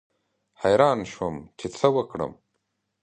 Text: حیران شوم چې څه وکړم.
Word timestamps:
حیران 0.61 0.99
شوم 1.11 1.35
چې 1.59 1.67
څه 1.77 1.87
وکړم. 1.95 2.33